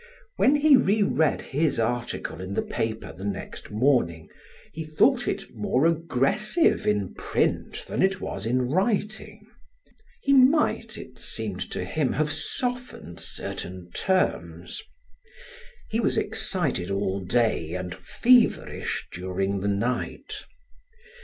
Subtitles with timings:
[0.37, 4.29] When he re read his article in the paper the next morning,
[4.73, 9.45] he thought it more aggressive in print than it was in writing.
[10.23, 14.81] He might, it seemed to him, have softened certain terms.
[15.91, 20.33] He was excited all day and feverish during the night.